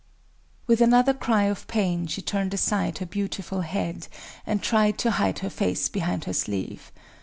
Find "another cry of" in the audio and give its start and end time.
0.81-1.67